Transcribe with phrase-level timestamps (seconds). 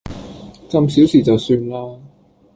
[0.67, 1.95] 咁小事就算啦